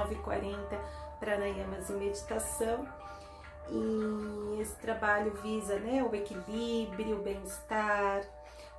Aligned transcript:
19h40, 0.00 0.78
pranayamas 1.18 1.90
e 1.90 1.92
meditação. 1.92 2.86
E 3.70 4.60
esse 4.60 4.76
trabalho 4.76 5.32
visa 5.42 5.78
né, 5.78 6.02
o 6.02 6.14
equilíbrio, 6.14 7.18
o 7.18 7.22
bem-estar, 7.22 8.22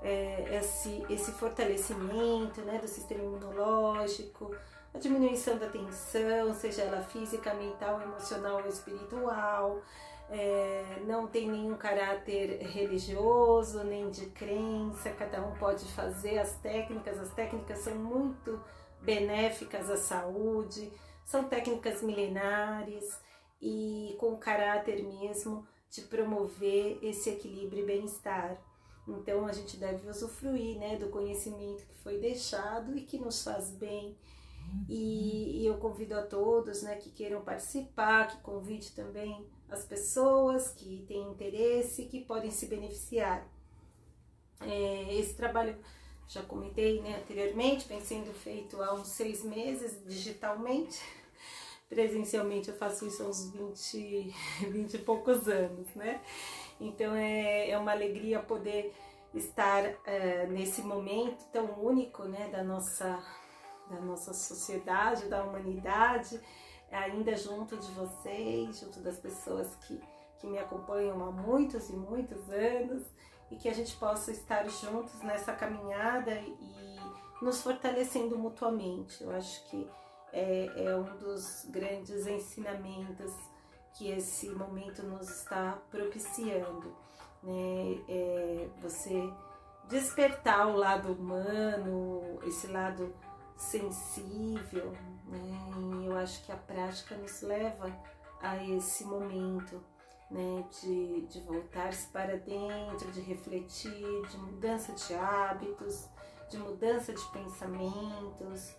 é, 0.01 0.57
esse, 0.57 1.05
esse 1.09 1.31
fortalecimento 1.31 2.61
né, 2.61 2.79
do 2.79 2.87
sistema 2.87 3.23
imunológico, 3.23 4.53
a 4.93 4.97
diminuição 4.97 5.57
da 5.57 5.67
tensão, 5.67 6.53
seja 6.53 6.81
ela 6.81 7.01
física, 7.01 7.53
mental, 7.53 8.01
emocional 8.01 8.61
ou 8.61 8.67
espiritual. 8.67 9.81
É, 10.29 11.01
não 11.05 11.27
tem 11.27 11.49
nenhum 11.49 11.75
caráter 11.75 12.61
religioso, 12.61 13.83
nem 13.83 14.09
de 14.09 14.27
crença, 14.27 15.09
cada 15.11 15.41
um 15.41 15.51
pode 15.55 15.85
fazer 15.91 16.39
as 16.39 16.53
técnicas, 16.59 17.19
as 17.19 17.33
técnicas 17.33 17.79
são 17.79 17.95
muito 17.95 18.57
benéficas 19.01 19.89
à 19.89 19.97
saúde, 19.97 20.91
são 21.25 21.45
técnicas 21.45 22.01
milenares 22.01 23.19
e 23.61 24.15
com 24.19 24.35
caráter 24.37 25.03
mesmo 25.03 25.67
de 25.89 26.01
promover 26.01 26.99
esse 27.01 27.29
equilíbrio 27.29 27.83
e 27.83 27.85
bem-estar. 27.85 28.57
Então 29.07 29.45
a 29.45 29.51
gente 29.51 29.77
deve 29.77 30.07
usufruir 30.09 30.77
né, 30.77 30.97
do 30.97 31.09
conhecimento 31.09 31.85
que 31.85 31.95
foi 31.95 32.17
deixado 32.17 32.97
e 32.97 33.01
que 33.01 33.17
nos 33.17 33.43
faz 33.43 33.71
bem. 33.71 34.17
E, 34.87 35.61
e 35.61 35.65
eu 35.65 35.77
convido 35.77 36.15
a 36.15 36.21
todos 36.21 36.81
né, 36.83 36.95
que 36.95 37.09
queiram 37.09 37.41
participar, 37.41 38.27
que 38.27 38.37
convide 38.41 38.91
também 38.91 39.45
as 39.69 39.85
pessoas 39.85 40.69
que 40.69 41.03
têm 41.07 41.31
interesse, 41.31 42.05
que 42.05 42.21
podem 42.21 42.51
se 42.51 42.67
beneficiar. 42.67 43.47
É, 44.61 45.15
esse 45.15 45.33
trabalho, 45.33 45.77
já 46.31 46.41
comentei 46.43 47.01
né, 47.01 47.17
anteriormente, 47.21 47.89
vem 47.89 47.99
sendo 47.99 48.33
feito 48.33 48.81
há 48.81 48.93
uns 48.93 49.09
seis 49.09 49.43
meses 49.43 50.01
digitalmente 50.05 50.97
presencialmente 51.89 52.69
eu 52.69 52.77
faço 52.77 53.05
isso 53.05 53.21
há 53.21 53.25
uns 53.27 53.51
20, 53.51 54.33
20 54.69 54.93
e 54.95 54.97
poucos 54.99 55.49
anos, 55.49 55.93
né? 55.93 56.21
Então 56.79 57.13
é, 57.13 57.69
é 57.69 57.77
uma 57.77 57.91
alegria 57.91 58.39
poder 58.39 58.93
estar 59.33 59.83
é, 60.05 60.47
nesse 60.47 60.81
momento 60.81 61.43
tão 61.51 61.65
único, 61.83 62.23
né, 62.23 62.47
da 62.49 62.63
nossa, 62.63 63.21
da 63.89 63.99
nossa 63.99 64.33
sociedade, 64.33 65.27
da 65.27 65.43
humanidade, 65.43 66.39
ainda 66.89 67.35
junto 67.35 67.75
de 67.75 67.91
vocês, 67.91 68.79
junto 68.79 69.01
das 69.01 69.17
pessoas 69.17 69.75
que, 69.85 70.01
que 70.39 70.47
me 70.47 70.57
acompanham 70.57 71.21
há 71.25 71.29
muitos 71.29 71.89
e 71.89 71.93
muitos 71.93 72.49
anos 72.49 73.03
e 73.51 73.57
que 73.57 73.67
a 73.67 73.73
gente 73.73 73.95
possa 73.97 74.31
estar 74.31 74.67
juntos 74.69 75.21
nessa 75.21 75.53
caminhada 75.53 76.31
e 76.31 76.99
nos 77.41 77.61
fortalecendo 77.61 78.37
mutuamente. 78.37 79.21
Eu 79.23 79.31
acho 79.31 79.63
que 79.69 79.87
é, 80.31 80.85
é 80.85 80.95
um 80.95 81.17
dos 81.17 81.65
grandes 81.69 82.25
ensinamentos 82.25 83.33
que 83.93 84.09
esse 84.09 84.49
momento 84.49 85.03
nos 85.03 85.29
está 85.29 85.77
propiciando, 85.89 86.95
né? 87.43 88.01
É 88.07 88.69
você 88.81 89.29
despertar 89.89 90.67
o 90.67 90.77
lado 90.77 91.11
humano, 91.11 92.39
esse 92.43 92.67
lado 92.67 93.13
sensível, 93.57 94.91
né? 95.27 96.01
E 96.01 96.05
eu 96.05 96.17
acho 96.17 96.43
que 96.45 96.51
a 96.51 96.57
prática 96.57 97.15
nos 97.17 97.41
leva 97.41 97.91
a 98.41 98.63
esse 98.63 99.03
momento, 99.03 99.83
né? 100.31 100.63
De, 100.81 101.21
de 101.27 101.41
voltar-se 101.41 102.07
para 102.07 102.37
dentro, 102.37 103.11
de 103.11 103.21
refletir, 103.21 104.27
de 104.27 104.37
mudança 104.37 104.93
de 104.93 105.13
hábitos, 105.13 106.07
de 106.49 106.57
mudança 106.57 107.13
de 107.13 107.23
pensamentos, 107.31 108.75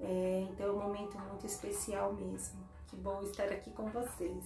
é, 0.00 0.46
então 0.50 0.66
é 0.66 0.72
um 0.72 0.80
momento 0.80 1.18
muito 1.18 1.46
especial 1.46 2.12
mesmo. 2.12 2.66
Que 2.88 2.96
bom 2.96 3.22
estar 3.22 3.44
aqui 3.44 3.70
com 3.70 3.88
vocês. 3.88 4.44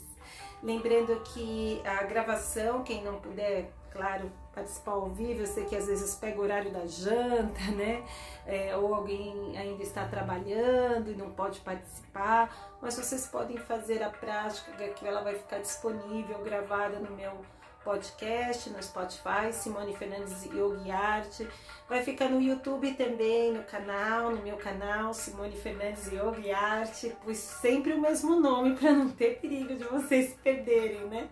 Lembrando 0.62 1.20
que 1.22 1.82
a 1.84 2.02
gravação, 2.04 2.82
quem 2.82 3.02
não 3.02 3.20
puder, 3.20 3.70
claro, 3.90 4.30
participar 4.54 4.92
ao 4.92 5.08
vivo, 5.10 5.40
eu 5.40 5.46
sei 5.46 5.64
que 5.64 5.76
às 5.76 5.86
vezes 5.86 6.14
pega 6.14 6.40
o 6.40 6.42
horário 6.42 6.72
da 6.72 6.86
janta, 6.86 7.60
né? 7.76 8.04
É, 8.46 8.76
ou 8.76 8.94
alguém 8.94 9.56
ainda 9.56 9.82
está 9.82 10.06
trabalhando 10.06 11.10
e 11.10 11.14
não 11.14 11.30
pode 11.30 11.60
participar, 11.60 12.78
mas 12.80 12.96
vocês 12.96 13.26
podem 13.26 13.56
fazer 13.56 14.02
a 14.02 14.10
prática, 14.10 14.72
que 14.88 15.06
ela 15.06 15.22
vai 15.22 15.34
ficar 15.34 15.58
disponível, 15.58 16.38
gravada 16.40 16.98
no 16.98 17.14
meu 17.16 17.32
podcast 17.84 18.68
no 18.70 18.82
Spotify, 18.82 19.52
Simone 19.52 19.96
Fernandes 19.96 20.44
Yogi 20.44 20.90
Arte. 20.90 21.48
Vai 21.88 22.02
ficar 22.02 22.28
no 22.28 22.40
YouTube 22.40 22.92
também, 22.94 23.52
no 23.52 23.62
canal, 23.64 24.30
no 24.30 24.42
meu 24.42 24.56
canal, 24.56 25.12
Simone 25.14 25.56
Fernandes 25.56 26.06
Yogi 26.12 26.50
Arte. 26.50 27.16
Pus 27.24 27.38
sempre 27.38 27.92
o 27.92 28.00
mesmo 28.00 28.38
nome 28.38 28.76
para 28.76 28.92
não 28.92 29.08
ter 29.08 29.40
perigo 29.40 29.74
de 29.74 29.84
vocês 29.84 30.34
perderem, 30.42 31.06
né? 31.06 31.28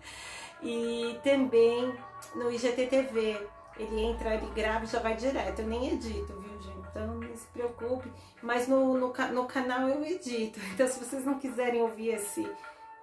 E 0.61 1.19
também 1.23 1.93
no 2.35 2.51
IGTV. 2.51 3.47
Ele 3.77 4.01
entra, 4.01 4.35
ele 4.35 4.51
grava 4.53 4.83
e 4.83 4.87
já 4.87 4.99
vai 4.99 5.15
direto. 5.15 5.59
Eu 5.59 5.67
nem 5.67 5.93
edito, 5.93 6.33
viu, 6.33 6.61
gente? 6.61 6.87
Então 6.89 7.07
não 7.07 7.35
se 7.35 7.47
preocupe. 7.47 8.11
Mas 8.41 8.67
no, 8.67 8.97
no, 8.97 9.13
no 9.31 9.45
canal 9.45 9.87
eu 9.87 10.03
edito. 10.03 10.59
Então 10.73 10.87
se 10.87 10.99
vocês 10.99 11.25
não 11.25 11.39
quiserem 11.39 11.81
ouvir 11.81 12.09
esse, 12.09 12.49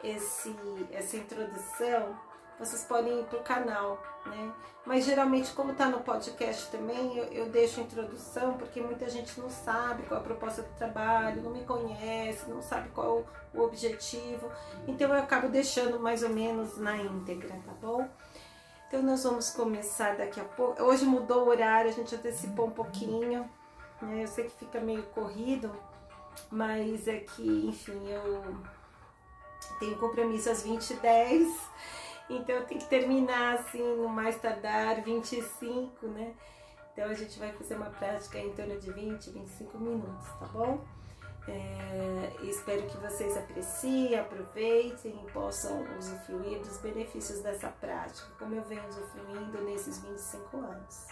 esse, 0.04 0.54
essa 0.92 1.16
introdução, 1.16 2.18
vocês 2.58 2.84
podem 2.84 3.20
ir 3.20 3.24
para 3.24 3.38
o 3.38 3.42
canal, 3.42 4.02
né? 4.24 4.52
Mas 4.84 5.04
geralmente, 5.04 5.52
como 5.52 5.72
está 5.72 5.88
no 5.88 6.00
podcast 6.00 6.70
também, 6.70 7.16
eu, 7.18 7.24
eu, 7.24 7.48
deixo 7.50 7.80
introdução, 7.80 8.54
porque 8.54 8.80
muita 8.80 9.08
gente 9.10 9.38
não 9.40 9.50
sabe 9.50 10.04
qual 10.04 10.20
é 10.20 10.22
a 10.22 10.24
proposta 10.24 10.62
do 10.62 10.72
trabalho, 10.76 11.42
não 11.42 11.50
me 11.50 11.64
conhece, 11.64 12.48
não 12.48 12.62
sabe 12.62 12.88
qual 12.90 13.24
é 13.54 13.58
o 13.58 13.62
objetivo, 13.62 14.48
então 14.86 15.12
eu 15.12 15.20
acabo 15.20 15.48
deixando 15.48 15.98
mais 15.98 16.22
ou 16.22 16.28
menos 16.28 16.78
na 16.78 16.96
íntegra, 16.96 17.50
tá 17.66 17.72
bom? 17.80 18.08
Então 18.86 19.02
nós 19.02 19.24
vamos 19.24 19.50
começar 19.50 20.16
daqui 20.16 20.40
a 20.40 20.44
pouco. 20.44 20.80
Hoje 20.80 21.04
mudou 21.04 21.46
o 21.46 21.48
horário, 21.48 21.90
a 21.90 21.92
gente 21.92 22.14
antecipou 22.14 22.68
um 22.68 22.70
pouquinho, 22.70 23.50
né? 24.00 24.22
Eu 24.22 24.28
sei 24.28 24.44
que 24.44 24.52
fica 24.52 24.80
meio 24.80 25.02
corrido, 25.06 25.72
mas 26.48 27.08
é 27.08 27.18
que, 27.18 27.66
enfim, 27.66 28.08
eu 28.08 28.56
tenho 29.80 29.98
compromisso 29.98 30.48
às 30.48 30.64
20h10 30.64 31.48
então 32.28 32.64
tem 32.64 32.78
que 32.78 32.86
terminar 32.86 33.54
assim 33.54 33.82
no 33.96 34.08
mais 34.08 34.36
tardar 34.36 35.02
25, 35.02 36.06
né? 36.08 36.34
Então 36.92 37.10
a 37.10 37.14
gente 37.14 37.38
vai 37.38 37.52
fazer 37.52 37.76
uma 37.76 37.90
prática 37.90 38.38
em 38.38 38.52
torno 38.52 38.78
de 38.80 38.90
20, 38.90 39.30
25 39.30 39.78
minutos, 39.78 40.26
tá 40.40 40.46
bom? 40.46 40.82
É, 41.48 42.32
espero 42.42 42.82
que 42.86 42.96
vocês 42.96 43.36
apreciem, 43.36 44.18
aproveitem 44.18 45.24
e 45.24 45.30
possam 45.30 45.84
usufruir 45.96 46.58
dos 46.58 46.78
benefícios 46.78 47.40
dessa 47.40 47.68
prática, 47.68 48.26
como 48.38 48.54
eu 48.56 48.64
venho 48.64 48.82
usufruindo 48.88 49.62
nesses 49.62 50.02
25 50.02 50.56
anos. 50.56 51.06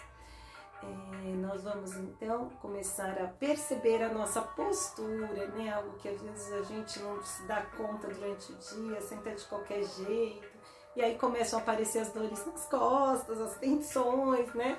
É, 0.82 1.36
nós 1.36 1.62
vamos 1.62 1.94
então 1.94 2.50
começar 2.60 3.16
a 3.22 3.28
perceber 3.28 4.02
a 4.02 4.08
nossa 4.08 4.42
postura, 4.42 5.46
né? 5.48 5.72
Algo 5.72 5.96
que 5.98 6.08
às 6.08 6.20
vezes 6.20 6.52
a 6.52 6.62
gente 6.62 6.98
não 6.98 7.22
se 7.22 7.42
dá 7.44 7.62
conta 7.76 8.08
durante 8.08 8.52
o 8.52 8.56
dia, 8.56 9.00
senta 9.00 9.30
de 9.30 9.44
qualquer 9.44 9.84
jeito 9.84 10.53
e 10.96 11.02
aí 11.02 11.16
começam 11.16 11.58
a 11.58 11.62
aparecer 11.62 12.00
as 12.00 12.10
dores 12.10 12.44
nas 12.46 12.66
costas, 12.66 13.40
as 13.40 13.56
tensões, 13.56 14.52
né? 14.54 14.78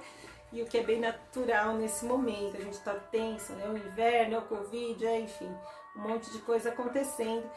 E 0.51 0.61
o 0.61 0.65
que 0.65 0.77
é 0.77 0.83
bem 0.83 0.99
natural 0.99 1.73
nesse 1.73 2.05
momento, 2.05 2.55
a 2.55 2.61
gente 2.61 2.79
tá 2.79 2.93
tenso, 2.93 3.51
né? 3.53 3.67
O 3.67 3.77
inverno, 3.77 4.35
é 4.35 4.37
o 4.39 4.43
Covid, 4.43 5.05
é, 5.05 5.19
enfim, 5.19 5.53
um 5.97 6.01
monte 6.01 6.31
de 6.31 6.39
coisa 6.39 6.69
acontecendo. 6.69 7.49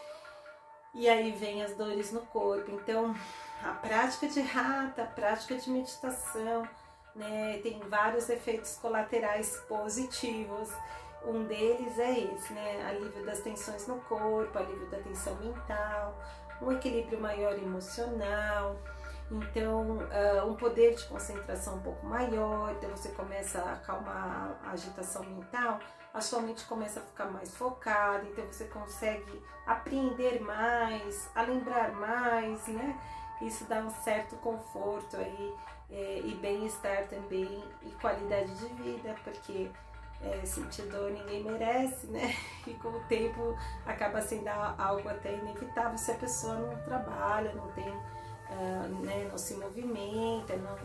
E 0.94 1.08
aí 1.08 1.30
vem 1.32 1.62
as 1.62 1.74
dores 1.74 2.10
no 2.10 2.22
corpo. 2.22 2.70
Então, 2.72 3.14
a 3.62 3.72
prática 3.74 4.26
de 4.26 4.40
rata, 4.40 5.02
a 5.02 5.06
prática 5.06 5.54
de 5.56 5.70
meditação, 5.70 6.68
né, 7.14 7.60
tem 7.62 7.78
vários 7.80 8.28
efeitos 8.28 8.76
colaterais 8.78 9.56
positivos. 9.68 10.70
Um 11.24 11.44
deles 11.44 11.98
é 11.98 12.18
esse, 12.18 12.52
né? 12.52 12.86
Alívio 12.88 13.24
das 13.24 13.40
tensões 13.40 13.86
no 13.86 14.00
corpo, 14.02 14.58
alívio 14.58 14.88
da 14.88 14.98
tensão 14.98 15.34
mental, 15.36 16.16
um 16.60 16.72
equilíbrio 16.72 17.20
maior 17.20 17.54
emocional, 17.54 18.76
então 19.30 19.98
uh, 19.98 20.46
um 20.46 20.54
poder 20.54 20.94
de 20.94 21.04
concentração 21.04 21.76
um 21.76 21.80
pouco 21.80 22.06
maior, 22.06 22.72
então 22.72 22.90
você 22.90 23.10
começa 23.10 23.60
a 23.60 23.72
acalmar 23.74 24.58
a 24.64 24.70
agitação 24.70 25.22
mental, 25.24 25.78
a 26.12 26.20
sua 26.20 26.40
mente 26.40 26.64
começa 26.64 27.00
a 27.00 27.02
ficar 27.02 27.26
mais 27.26 27.54
focada, 27.54 28.24
então 28.24 28.44
você 28.46 28.64
consegue 28.66 29.42
apreender 29.66 30.40
mais, 30.40 31.30
a 31.34 31.42
lembrar 31.42 31.92
mais, 31.92 32.66
né? 32.68 32.98
Isso 33.42 33.64
dá 33.66 33.78
um 33.80 33.90
certo 33.90 34.34
conforto 34.36 35.16
aí 35.16 35.54
é, 35.90 36.20
e 36.24 36.34
bem-estar 36.34 37.06
também 37.08 37.62
e 37.82 37.90
qualidade 38.00 38.52
de 38.54 38.66
vida, 38.82 39.14
porque 39.22 39.70
é, 40.22 40.44
sentir 40.44 40.82
dor 40.82 41.10
ninguém 41.10 41.44
merece, 41.44 42.06
né? 42.08 42.34
E 42.66 42.74
com 42.74 42.88
o 42.88 43.00
tempo 43.04 43.56
acaba 43.86 44.20
sendo 44.20 44.48
algo 44.48 45.08
até 45.08 45.34
inevitável 45.34 45.96
se 45.96 46.10
a 46.10 46.14
pessoa 46.16 46.54
não 46.54 46.76
trabalha, 46.82 47.54
não 47.54 47.66
tem, 47.72 47.88
uh, 47.88 49.04
né, 49.04 49.26
não 49.30 49.38
se 49.38 49.54
movimenta, 49.54 50.54
não. 50.56 50.76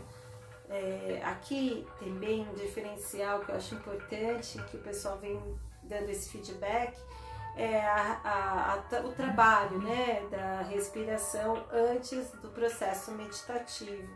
É, 0.70 1.20
aqui 1.22 1.86
também 1.98 2.48
um 2.48 2.54
diferencial 2.54 3.40
que 3.40 3.50
eu 3.50 3.56
acho 3.56 3.74
importante, 3.74 4.62
que 4.62 4.78
o 4.78 4.80
pessoal 4.80 5.18
vem 5.18 5.38
dando 5.82 6.08
esse 6.08 6.30
feedback, 6.30 6.98
é, 7.54 7.84
a, 7.84 8.20
a, 8.24 8.74
a, 8.74 9.00
o 9.00 9.12
trabalho 9.12 9.78
né, 9.78 10.26
da 10.30 10.62
respiração 10.62 11.64
antes 11.70 12.30
do 12.40 12.48
processo 12.48 13.12
meditativo. 13.12 14.08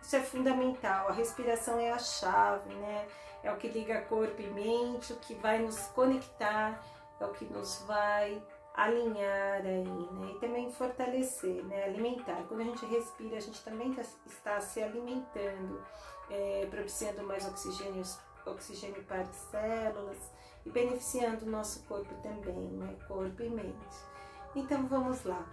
Isso 0.00 0.16
é 0.16 0.20
fundamental, 0.20 1.08
a 1.08 1.12
respiração 1.12 1.78
é 1.78 1.90
a 1.90 1.98
chave, 1.98 2.72
né? 2.74 3.06
É 3.42 3.52
o 3.52 3.56
que 3.56 3.68
liga 3.68 4.02
corpo 4.02 4.40
e 4.40 4.46
mente, 4.48 5.12
o 5.12 5.16
que 5.16 5.34
vai 5.34 5.58
nos 5.58 5.78
conectar, 5.88 6.82
é 7.20 7.24
o 7.24 7.32
que 7.32 7.44
nos 7.46 7.82
vai 7.86 8.42
alinhar 8.74 9.60
aí, 9.64 9.84
né? 9.84 10.32
E 10.32 10.38
também 10.38 10.70
fortalecer, 10.70 11.64
né? 11.64 11.84
Alimentar. 11.84 12.44
Quando 12.46 12.60
a 12.60 12.64
gente 12.64 12.86
respira, 12.86 13.36
a 13.36 13.40
gente 13.40 13.60
também 13.64 13.92
tá, 13.92 14.02
está 14.26 14.60
se 14.60 14.80
alimentando, 14.80 15.82
é, 16.30 16.66
propiciando 16.70 17.24
mais 17.24 17.46
oxigênio, 17.46 18.02
oxigênio 18.46 19.02
para 19.04 19.22
as 19.22 19.36
células 19.50 20.18
e 20.64 20.70
beneficiando 20.70 21.44
o 21.44 21.50
nosso 21.50 21.82
corpo 21.84 22.14
também, 22.22 22.54
né? 22.54 22.96
Corpo 23.08 23.42
e 23.42 23.50
mente. 23.50 23.96
Então 24.54 24.86
vamos 24.86 25.24
lá. 25.24 25.44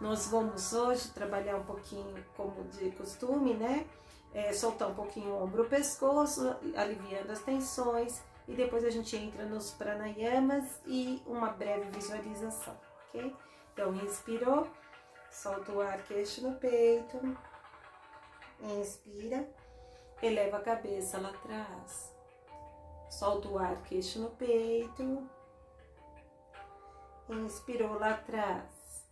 Nós 0.00 0.28
vamos 0.28 0.72
hoje 0.72 1.08
trabalhar 1.08 1.56
um 1.56 1.64
pouquinho 1.64 2.24
como 2.36 2.64
de 2.68 2.90
costume, 2.92 3.54
né? 3.54 3.86
É, 4.32 4.52
soltar 4.52 4.88
um 4.88 4.94
pouquinho 4.94 5.32
o 5.32 5.42
ombro, 5.42 5.64
o 5.64 5.68
pescoço, 5.68 6.56
aliviando 6.76 7.32
as 7.32 7.40
tensões 7.40 8.22
e 8.46 8.54
depois 8.54 8.84
a 8.84 8.90
gente 8.90 9.16
entra 9.16 9.44
nos 9.44 9.70
pranayamas 9.70 10.80
e 10.86 11.22
uma 11.26 11.50
breve 11.50 11.90
visualização, 11.90 12.76
ok? 13.08 13.34
Então, 13.72 13.94
inspirou, 13.94 14.68
solta 15.30 15.72
o 15.72 15.80
ar, 15.80 16.02
queixo 16.02 16.42
no 16.42 16.56
peito, 16.56 17.16
inspira, 18.80 19.48
eleva 20.22 20.58
a 20.58 20.62
cabeça 20.62 21.20
lá 21.20 21.30
atrás, 21.30 22.14
solta 23.08 23.48
o 23.48 23.58
ar, 23.58 23.80
queixo 23.82 24.18
no 24.18 24.30
peito, 24.30 25.28
inspirou 27.28 27.98
lá 27.98 28.10
atrás, 28.10 29.08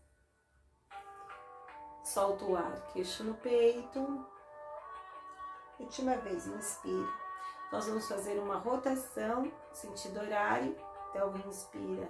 solta 2.04 2.44
o 2.44 2.56
ar, 2.56 2.88
queixo 2.92 3.22
no 3.22 3.34
peito, 3.34 4.26
última 5.80 6.16
vez, 6.16 6.46
inspira 6.46 7.28
nós 7.70 7.86
vamos 7.86 8.08
fazer 8.08 8.38
uma 8.38 8.56
rotação, 8.56 9.52
sentido 9.72 10.20
horário. 10.20 10.74
Então, 11.10 11.34
inspira, 11.46 12.08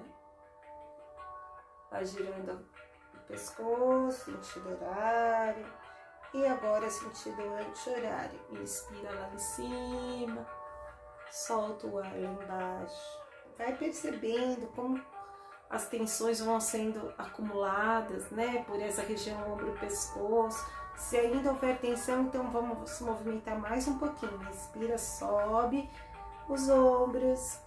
vai 1.91 2.05
girando 2.05 2.65
o 3.15 3.19
pescoço, 3.27 4.25
sentido 4.25 4.71
horário. 4.71 5.67
E 6.33 6.47
agora, 6.47 6.89
sentido 6.89 7.41
anti-horário. 7.41 8.39
Inspira 8.53 9.11
lá 9.11 9.31
em 9.33 9.39
cima, 9.39 10.47
solta 11.31 11.87
o 11.87 11.99
ar 11.99 12.13
lá 12.13 12.19
embaixo. 12.19 13.19
Vai 13.57 13.77
percebendo 13.77 14.69
como 14.77 15.03
as 15.69 15.89
tensões 15.89 16.41
vão 16.41 16.61
sendo 16.61 17.13
acumuladas, 17.19 18.31
né, 18.31 18.65
por 18.65 18.81
essa 18.81 19.03
região 19.03 19.53
ombro-pescoço 19.53 20.65
se 20.99 21.17
ainda 21.17 21.51
houver 21.51 21.79
tensão, 21.79 22.23
então 22.23 22.51
vamos 22.51 22.91
se 22.91 23.05
movimentar 23.05 23.59
mais 23.59 23.87
um 23.87 23.99
pouquinho. 23.99 24.37
Respira, 24.39 24.99
sobe 24.99 25.89
os 26.49 26.69
ombros. 26.69 27.61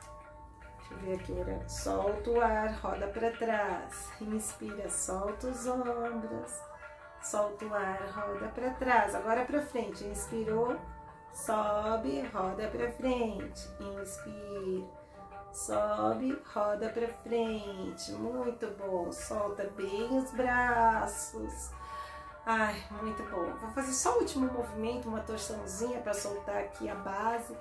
Deixa 0.77 0.93
eu 0.93 0.97
ver 0.99 1.13
aqui, 1.15 1.31
né? 1.31 1.67
solta 1.67 2.29
o 2.29 2.41
ar, 2.41 2.73
roda 2.81 3.07
para 3.07 3.31
trás. 3.31 4.09
Inspira, 4.19 4.89
solta 4.89 5.47
os 5.47 5.65
ombros. 5.65 6.59
Solta 7.23 7.65
o 7.65 7.73
ar, 7.73 8.11
roda 8.13 8.49
para 8.49 8.71
trás. 8.71 9.15
Agora 9.15 9.45
para 9.45 9.61
frente. 9.61 10.03
Inspirou, 10.03 10.75
sobe, 11.31 12.21
roda 12.33 12.67
para 12.67 12.91
frente. 12.91 13.69
Inspira, 13.79 14.87
sobe, 15.53 16.37
roda 16.53 16.89
para 16.89 17.07
frente. 17.23 18.11
Muito 18.11 18.67
bom. 18.77 19.09
Solta 19.09 19.63
bem 19.77 20.17
os 20.17 20.31
braços. 20.31 21.71
Ai, 22.45 22.83
muito 23.01 23.21
bom. 23.23 23.53
Vou 23.59 23.69
fazer 23.71 23.93
só 23.93 24.15
o 24.15 24.19
último 24.21 24.51
movimento, 24.51 25.07
uma 25.07 25.21
torçãozinha 25.21 26.01
para 26.01 26.13
soltar 26.13 26.57
aqui 26.57 26.89
a 26.89 26.95
base. 26.95 27.55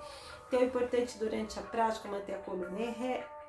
Então 0.49 0.61
é 0.61 0.65
importante 0.65 1.19
durante 1.19 1.59
a 1.59 1.63
prática 1.63 2.09
manter 2.09 2.35
a 2.35 2.39
coluna 2.39 2.79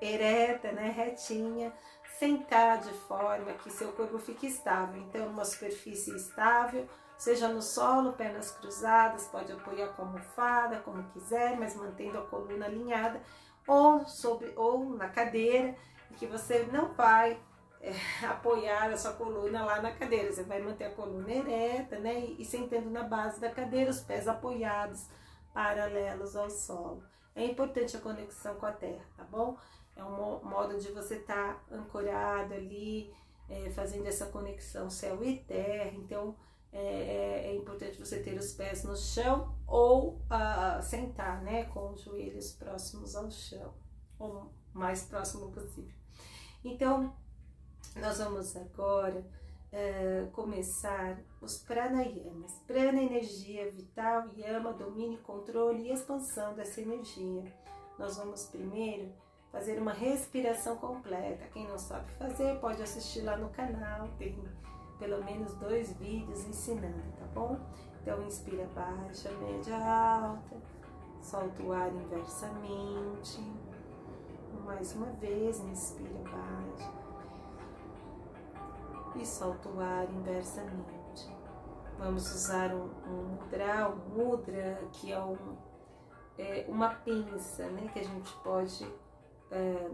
ereta, 0.01 0.71
né, 0.71 0.89
retinha, 0.89 1.73
sentar 2.19 2.79
de 2.79 2.93
forma 3.07 3.53
que 3.53 3.71
seu 3.71 3.91
corpo 3.93 4.19
fique 4.19 4.45
estável. 4.45 5.01
Então, 5.01 5.27
uma 5.27 5.45
superfície 5.45 6.15
estável, 6.15 6.87
seja 7.17 7.47
no 7.47 7.61
solo, 7.61 8.13
pernas 8.13 8.51
cruzadas, 8.51 9.27
pode 9.27 9.51
apoiar 9.51 9.89
com 9.89 10.03
almofada, 10.03 10.81
como 10.81 11.03
quiser, 11.11 11.57
mas 11.57 11.75
mantendo 11.75 12.17
a 12.19 12.25
coluna 12.25 12.65
alinhada, 12.65 13.21
ou, 13.65 14.05
sobre, 14.05 14.51
ou 14.55 14.85
na 14.95 15.07
cadeira, 15.07 15.75
que 16.17 16.27
você 16.27 16.67
não 16.71 16.93
vai 16.93 17.39
é, 17.81 17.93
apoiar 18.25 18.91
a 18.91 18.97
sua 18.97 19.13
coluna 19.13 19.65
lá 19.65 19.81
na 19.81 19.91
cadeira. 19.91 20.31
Você 20.31 20.43
vai 20.43 20.61
manter 20.61 20.85
a 20.85 20.91
coluna 20.91 21.31
ereta, 21.31 21.99
né? 21.99 22.19
E, 22.19 22.41
e 22.41 22.45
sentando 22.45 22.89
na 22.89 23.03
base 23.03 23.41
da 23.41 23.49
cadeira, 23.49 23.89
os 23.89 23.99
pés 23.99 24.27
apoiados, 24.27 25.07
paralelos 25.53 26.35
ao 26.35 26.49
solo. 26.49 27.03
É 27.35 27.43
importante 27.45 27.97
a 27.97 28.01
conexão 28.01 28.55
com 28.55 28.65
a 28.65 28.71
terra, 28.71 29.05
tá 29.17 29.23
bom? 29.23 29.57
É 29.95 30.03
um 30.03 30.43
modo 30.43 30.77
de 30.79 30.91
você 30.91 31.15
estar 31.15 31.55
tá 31.55 31.75
ancorado 31.75 32.53
ali, 32.53 33.13
é, 33.49 33.69
fazendo 33.71 34.07
essa 34.07 34.27
conexão 34.27 34.89
céu 34.89 35.23
e 35.23 35.39
terra. 35.39 35.91
Então, 35.95 36.35
é, 36.71 36.79
é, 36.79 37.47
é 37.47 37.55
importante 37.55 37.99
você 37.99 38.21
ter 38.21 38.37
os 38.37 38.53
pés 38.53 38.83
no 38.83 38.95
chão 38.95 39.55
ou 39.67 40.15
uh, 40.15 40.81
sentar, 40.81 41.41
né? 41.41 41.65
Com 41.65 41.91
os 41.91 42.01
joelhos 42.01 42.51
próximos 42.53 43.15
ao 43.15 43.29
chão, 43.31 43.73
ou 44.19 44.51
mais 44.73 45.03
próximo 45.03 45.51
possível. 45.51 45.95
Então, 46.63 47.13
nós 47.95 48.19
vamos 48.19 48.55
agora 48.55 49.19
uh, 49.19 50.31
começar 50.31 51.19
os 51.41 51.57
pranayamas. 51.57 52.53
Prana, 52.65 53.01
energia 53.01 53.69
vital, 53.71 54.29
yama, 54.37 54.73
domínio, 54.73 55.19
controle 55.19 55.89
e 55.89 55.91
expansão 55.91 56.53
dessa 56.53 56.81
energia. 56.81 57.43
Nós 57.99 58.17
vamos 58.17 58.45
primeiro 58.45 59.11
fazer 59.51 59.79
uma 59.79 59.91
respiração 59.91 60.77
completa. 60.77 61.45
Quem 61.51 61.67
não 61.67 61.77
sabe 61.77 62.09
fazer, 62.13 62.59
pode 62.59 62.81
assistir 62.81 63.21
lá 63.21 63.35
no 63.35 63.49
canal, 63.49 64.07
tem 64.17 64.41
pelo 64.97 65.23
menos 65.25 65.53
dois 65.55 65.91
vídeos 65.93 66.45
ensinando, 66.47 67.11
tá 67.19 67.25
bom? 67.33 67.59
Então, 68.01 68.23
inspira 68.23 68.65
baixa, 68.73 69.29
média, 69.31 69.75
alta, 69.75 70.55
solta 71.21 71.61
o 71.61 71.73
ar 71.73 71.91
inversamente. 71.93 73.41
Mais 74.63 74.93
uma 74.93 75.11
vez, 75.13 75.59
inspira 75.59 76.19
baixa 76.23 77.00
e 79.15 79.25
solta 79.25 79.69
o 79.69 79.79
ar 79.79 80.09
inversamente. 80.11 81.29
Vamos 81.97 82.33
usar 82.33 82.73
um, 82.73 82.89
um 83.07 83.23
mudra, 83.35 83.89
um 83.89 84.09
mudra 84.17 84.81
que 84.93 85.11
é, 85.11 85.19
um, 85.19 85.57
é, 86.37 86.65
uma 86.67 86.89
pinça, 86.89 87.67
né, 87.67 87.89
que 87.93 87.99
a 87.99 88.03
gente 88.03 88.33
pode, 88.43 88.87
é, 89.51 89.89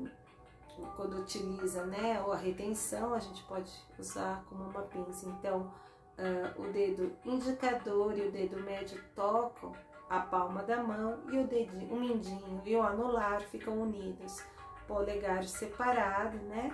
quando 0.96 1.20
utiliza, 1.20 1.86
né, 1.86 2.22
ou 2.22 2.32
a 2.32 2.38
retenção, 2.38 3.14
a 3.14 3.20
gente 3.20 3.44
pode 3.44 3.72
usar 4.00 4.46
como 4.48 4.64
uma 4.70 4.84
pinça. 4.84 5.28
Então, 5.28 5.72
é, 6.18 6.54
o 6.58 6.72
dedo 6.72 7.12
indicador 7.26 8.18
e 8.18 8.28
o 8.28 8.32
dedo 8.32 8.62
médio 8.64 9.04
tocam 9.14 9.74
a 10.10 10.20
palma 10.22 10.64
da 10.64 10.82
mão 10.82 11.20
e 11.30 11.38
o 11.38 11.48
dedinho, 11.48 11.94
o 11.94 12.00
mindinho 12.00 12.62
e 12.66 12.76
o 12.76 12.82
anular 12.82 13.42
ficam 13.42 13.78
unidos, 13.82 14.42
polegar 14.88 15.44
separado, 15.44 16.38
né? 16.38 16.74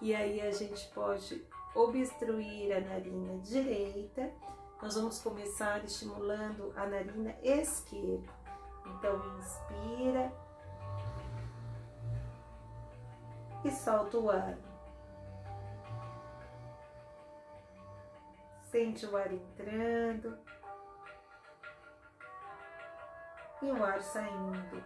E 0.00 0.14
aí 0.14 0.40
a 0.40 0.50
gente 0.50 0.88
pode 0.88 1.46
obstruir 1.74 2.72
a 2.72 2.80
narina 2.80 3.38
direita, 3.38 4.32
nós 4.80 4.94
vamos 4.94 5.20
começar 5.20 5.84
estimulando 5.84 6.72
a 6.76 6.86
narina 6.86 7.34
esquerda. 7.42 8.32
Então, 8.86 9.38
inspira 9.38 10.32
e 13.64 13.70
solta 13.70 14.18
o 14.18 14.30
ar. 14.30 14.56
Sente 18.70 19.06
o 19.06 19.16
ar 19.16 19.32
entrando 19.32 20.38
e 23.62 23.70
o 23.70 23.84
ar 23.84 24.02
saindo. 24.02 24.84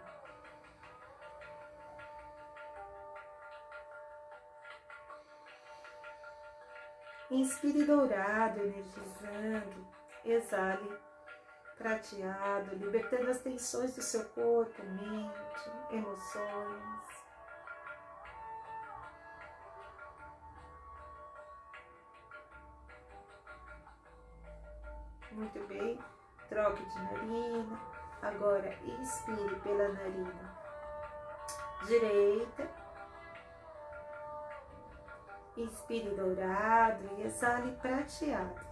Inspire 7.38 7.84
dourado, 7.84 8.58
energizando. 8.58 9.86
Exale 10.24 10.98
prateado, 11.76 12.74
libertando 12.74 13.30
as 13.30 13.38
tensões 13.38 13.94
do 13.94 14.02
seu 14.02 14.24
corpo, 14.30 14.82
mente, 14.82 15.70
emoções. 15.92 17.04
Muito 25.30 25.60
bem. 25.68 25.96
Troque 26.48 26.84
de 26.84 27.02
narina. 27.02 27.80
Agora 28.20 28.76
inspire 28.82 29.60
pela 29.60 29.88
narina 29.90 30.58
direita 31.86 32.87
Inspire 35.58 36.10
dourado 36.10 37.02
e 37.18 37.22
exale 37.22 37.72
prateado. 37.82 38.67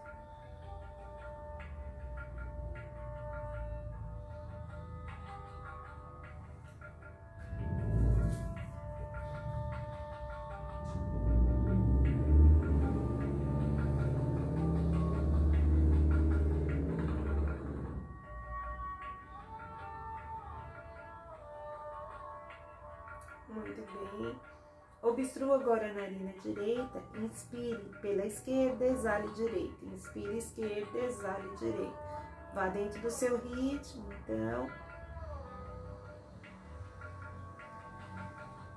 Agora 25.57 25.91
a 25.91 25.93
narina 25.93 26.33
direita, 26.41 27.03
inspire 27.17 27.91
pela 28.01 28.25
esquerda, 28.27 28.85
exale 28.85 29.29
direita. 29.33 29.85
Inspire 29.87 30.39
esquerda, 30.39 30.99
exale 30.99 31.57
direita. 31.57 32.07
Vá 32.55 32.69
dentro 32.69 33.01
do 33.03 33.11
seu 33.11 33.37
ritmo, 33.39 34.09
então. 34.13 34.67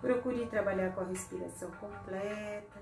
Procure 0.01 0.47
trabalhar 0.47 0.93
com 0.93 1.01
a 1.01 1.05
respiração 1.05 1.71
completa. 1.71 2.79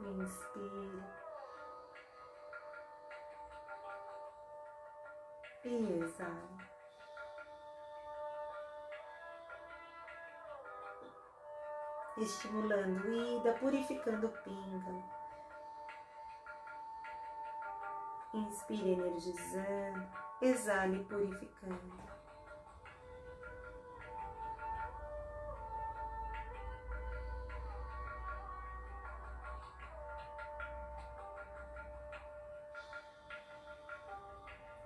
Inspire. 0.00 1.02
E 5.64 6.00
exale. 6.02 6.73
Estimulando 12.16 13.08
ida, 13.10 13.52
purificando 13.54 14.28
o 14.28 14.30
píngalo. 14.30 15.04
Inspire 18.32 18.92
energizando, 18.92 20.08
exale 20.40 21.04
purificando. 21.04 22.04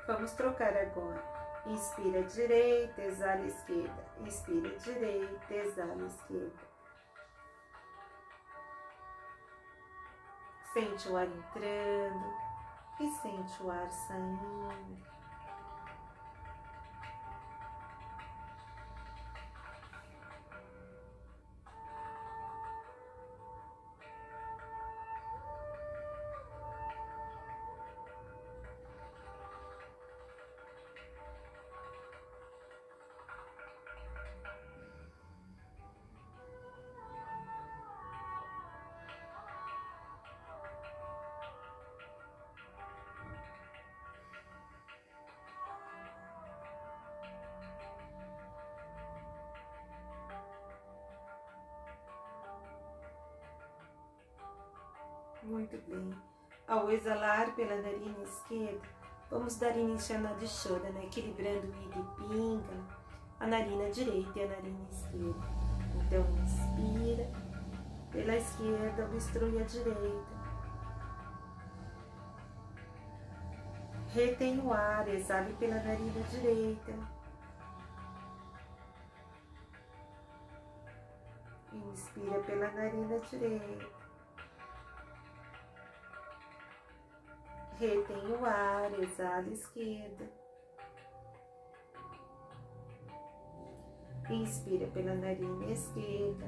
Vamos 0.07 0.33
trocar 0.33 0.75
agora. 0.75 1.23
Inspira 1.67 2.23
direita, 2.23 3.03
exala 3.03 3.47
esquerda. 3.47 4.07
Inspira 4.21 4.79
direita, 4.79 5.55
exala 5.55 6.07
esquerda. 6.07 6.68
Sente 10.73 11.09
o 11.09 11.17
ar 11.17 11.27
entrando 11.27 12.33
e 13.01 13.09
sente 13.09 13.63
o 13.63 13.71
ar 13.71 13.91
saindo. 13.91 15.18
Ao 56.69 56.91
exalar 56.91 57.55
pela 57.55 57.77
narina 57.77 58.23
esquerda, 58.23 58.87
vamos 59.31 59.57
dar 59.57 59.75
início 59.75 60.15
à 60.15 60.19
Nadishona, 60.19 60.91
né? 60.91 61.05
equilibrando 61.05 61.67
o 61.67 61.83
ida 61.83 61.99
e 61.99 62.29
pinga, 62.29 62.85
a 63.41 63.47
narina 63.47 63.91
direita 63.91 64.39
e 64.39 64.45
a 64.45 64.49
narina 64.49 64.87
esquerda. 64.91 65.49
Então, 65.97 66.27
inspira 66.45 67.31
pela 68.13 68.37
esquerda, 68.37 69.05
obstrui 69.07 69.63
a 69.63 69.65
direita. 69.65 70.39
Retém 74.13 74.61
o 74.61 74.71
ar, 74.71 75.09
exale 75.09 75.55
pela 75.55 75.77
narina 75.77 76.21
direita. 76.31 76.93
Inspira 81.73 82.41
pela 82.41 82.71
narina 82.73 83.19
direita. 83.21 83.98
Retém 87.79 88.33
o 88.33 88.45
ar, 88.45 88.93
exala 88.99 89.49
esquerda. 89.51 90.29
Inspira 94.29 94.89
pela 94.89 95.15
narina 95.15 95.67
esquerda. 95.67 96.47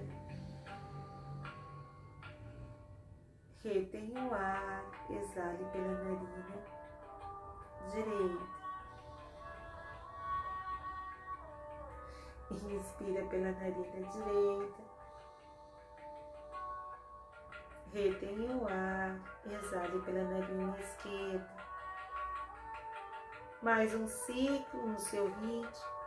Retém 3.62 4.12
o 4.12 4.34
ar, 4.34 4.84
exale 5.08 5.64
pela 5.72 5.92
narina 6.02 6.64
direita. 7.92 8.60
Inspira 12.50 13.24
pela 13.26 13.52
narina 13.52 14.08
direita. 14.10 14.89
Retenha 17.92 18.56
o 18.56 18.68
ar, 18.68 19.18
exale 19.44 20.00
pela 20.02 20.22
narina 20.22 20.78
esquerda. 20.78 21.50
Mais 23.60 23.92
um 23.96 24.06
ciclo 24.06 24.86
no 24.86 24.98
seu 25.00 25.26
ritmo. 25.26 26.00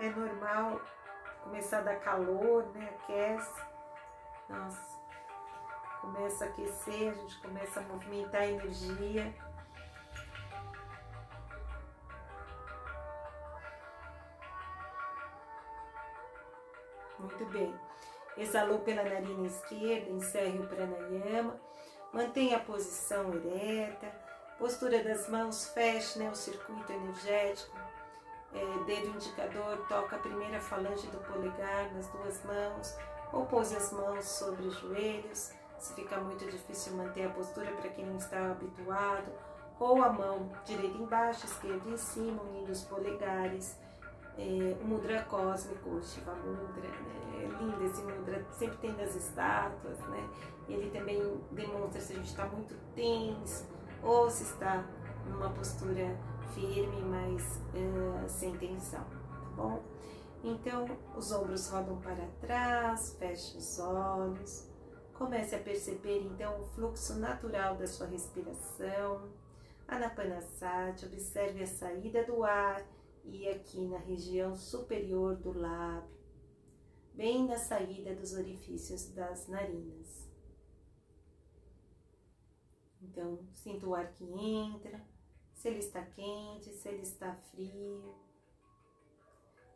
É 0.00 0.08
normal 0.10 0.80
começar 1.44 1.78
a 1.78 1.82
dar 1.82 2.00
calor, 2.00 2.66
né? 2.74 2.98
Aquece. 2.98 3.62
Nossa, 4.48 5.00
começa 6.00 6.46
a 6.46 6.48
aquecer, 6.48 7.10
a 7.10 7.14
gente 7.14 7.40
começa 7.40 7.78
a 7.78 7.82
movimentar 7.84 8.40
a 8.40 8.46
energia. 8.46 9.32
Muito 17.40 17.52
bem. 17.52 17.74
Exalou 18.36 18.80
pela 18.80 19.02
narina 19.02 19.46
esquerda, 19.46 20.10
encerre 20.10 20.58
o 20.58 20.66
pranayama. 20.66 21.58
Mantenha 22.12 22.58
a 22.58 22.60
posição 22.60 23.32
ereta. 23.34 24.12
Postura 24.58 25.02
das 25.02 25.26
mãos, 25.26 25.68
feche 25.68 26.18
né, 26.18 26.30
o 26.30 26.34
circuito 26.34 26.92
energético. 26.92 27.74
É, 28.52 28.84
dedo 28.84 29.08
indicador 29.08 29.86
toca 29.88 30.16
a 30.16 30.18
primeira 30.18 30.60
falange 30.60 31.06
do 31.06 31.16
polegar 31.20 31.90
nas 31.94 32.08
duas 32.08 32.44
mãos. 32.44 32.94
Ou 33.32 33.46
pose 33.46 33.74
as 33.74 33.90
mãos 33.90 34.26
sobre 34.26 34.66
os 34.66 34.74
joelhos. 34.74 35.52
Se 35.78 35.94
fica 35.94 36.20
muito 36.20 36.44
difícil 36.44 36.92
manter 36.92 37.24
a 37.24 37.30
postura 37.30 37.72
para 37.72 37.88
quem 37.88 38.04
não 38.04 38.18
está 38.18 38.50
habituado. 38.50 39.32
Ou 39.78 40.02
a 40.02 40.12
mão 40.12 40.52
direita 40.66 40.98
embaixo, 40.98 41.46
esquerda 41.46 41.88
em 41.88 41.96
cima, 41.96 42.42
unindo 42.42 42.70
os 42.70 42.84
polegares 42.84 43.78
é, 44.38 44.76
o 44.80 44.86
mudra 44.86 45.22
cósmico, 45.24 45.90
o 45.90 46.02
Shiva 46.02 46.34
Mudra, 46.34 46.88
né? 46.88 47.20
é 47.42 47.46
lindo 47.46 47.84
esse 47.84 48.02
mudra, 48.02 48.44
sempre 48.52 48.76
tem 48.78 48.94
das 48.94 49.14
estátuas, 49.14 49.98
né? 50.08 50.28
Ele 50.68 50.90
também 50.90 51.40
demonstra 51.50 52.00
se 52.00 52.12
a 52.12 52.16
gente 52.16 52.28
está 52.28 52.46
muito 52.46 52.74
tenso 52.94 53.66
ou 54.02 54.30
se 54.30 54.44
está 54.44 54.84
numa 55.26 55.50
postura 55.50 56.16
firme, 56.54 57.02
mas 57.02 57.60
uh, 57.74 58.28
sem 58.28 58.56
tensão, 58.56 59.04
tá 59.04 59.50
bom? 59.56 59.82
Então, 60.42 60.86
os 61.16 61.32
ombros 61.32 61.68
rodam 61.68 61.96
para 62.00 62.26
trás, 62.40 63.16
feche 63.18 63.58
os 63.58 63.78
olhos, 63.78 64.68
comece 65.14 65.54
a 65.54 65.58
perceber 65.58 66.22
então 66.22 66.60
o 66.60 66.64
fluxo 66.64 67.18
natural 67.18 67.76
da 67.76 67.86
sua 67.86 68.06
respiração. 68.06 69.28
Anapanasati, 69.86 71.04
observe 71.06 71.62
a 71.62 71.66
saída 71.66 72.24
do 72.24 72.44
ar 72.44 72.82
e 73.24 73.48
aqui 73.48 73.86
na 73.86 73.98
região 73.98 74.56
superior 74.56 75.36
do 75.36 75.52
lábio, 75.52 76.18
bem 77.14 77.46
na 77.46 77.58
saída 77.58 78.14
dos 78.14 78.32
orifícios 78.32 79.12
das 79.12 79.48
narinas. 79.48 80.28
Então, 83.02 83.38
sinta 83.54 83.86
o 83.86 83.94
ar 83.94 84.12
que 84.12 84.24
entra, 84.24 85.04
se 85.54 85.68
ele 85.68 85.78
está 85.78 86.02
quente, 86.02 86.70
se 86.72 86.88
ele 86.88 87.02
está 87.02 87.34
frio. 87.34 88.14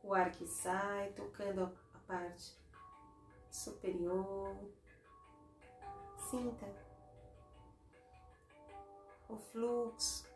O 0.02 0.12
ar 0.14 0.30
que 0.32 0.46
sai, 0.46 1.12
tocando 1.12 1.64
a 1.94 1.98
parte 2.06 2.56
superior. 3.50 4.56
Sinta 6.30 6.66
o 9.28 9.36
fluxo, 9.36 10.26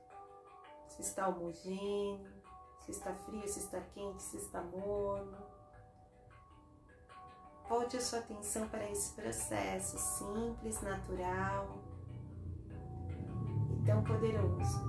se 0.89 1.03
está 1.03 1.29
homogêneo, 1.29 2.38
se 2.89 2.93
está 2.93 3.13
frio, 3.13 3.47
se 3.47 3.59
está 3.59 3.81
quente, 3.93 4.23
se 4.23 4.39
está 4.39 4.63
morno. 4.63 5.37
Volte 7.69 7.99
a 7.99 8.01
sua 8.01 8.21
atenção 8.21 8.67
para 8.69 8.91
esse 8.91 9.13
processo 9.13 9.99
simples, 9.99 10.81
natural 10.81 11.83
e 13.71 13.85
tão 13.85 14.03
poderoso. 14.03 14.89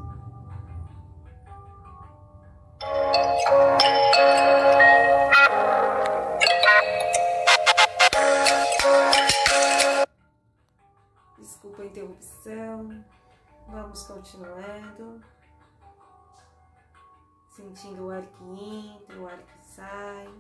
Desculpa 11.38 11.82
a 11.82 11.86
interrupção. 11.86 13.06
Vamos 13.68 14.04
continuando. 14.04 15.22
Sentindo 17.60 18.06
o 18.06 18.10
ar 18.10 18.26
que 18.26 18.44
entra, 18.44 19.20
o 19.20 19.28
ar 19.28 19.38
que 19.38 19.66
sai. 19.66 20.34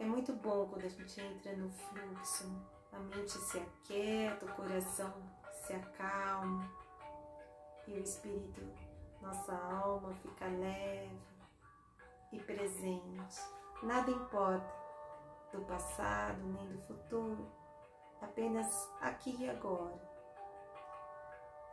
É 0.00 0.04
muito 0.06 0.32
bom 0.32 0.66
quando 0.66 0.86
a 0.86 0.88
gente 0.88 1.20
entra 1.20 1.54
no 1.54 1.70
fluxo, 1.70 2.50
a 2.90 2.98
mente 3.00 3.32
se 3.32 3.58
aquieta, 3.58 4.46
o 4.46 4.54
coração 4.54 5.12
se 5.52 5.74
acalma 5.74 6.72
e 7.86 7.92
o 7.92 8.02
espírito, 8.02 8.62
nossa 9.20 9.52
alma 9.52 10.14
fica 10.14 10.46
leve 10.46 11.20
e 12.32 12.40
presente. 12.40 13.42
Nada 13.82 14.10
importa 14.10 14.74
do 15.52 15.60
passado 15.66 16.42
nem 16.44 16.66
do 16.72 16.80
futuro, 16.86 17.46
apenas 18.22 18.90
aqui 19.02 19.36
e 19.38 19.50
agora. 19.50 20.11